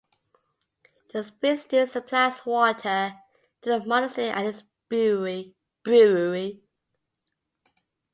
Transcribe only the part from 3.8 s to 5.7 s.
monastery and its brewery.